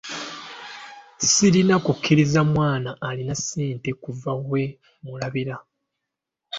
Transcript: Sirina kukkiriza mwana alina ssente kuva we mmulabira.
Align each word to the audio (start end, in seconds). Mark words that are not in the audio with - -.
Sirina 1.31 1.75
kukkiriza 1.85 2.41
mwana 2.53 2.89
alina 3.07 3.35
ssente 3.39 3.89
kuva 4.03 4.31
we 4.49 4.63
mmulabira. 4.73 5.55